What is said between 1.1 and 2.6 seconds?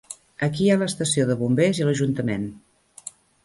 de bombers i l'ajuntament.